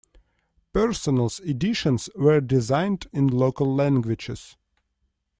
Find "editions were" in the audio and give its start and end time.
1.41-2.41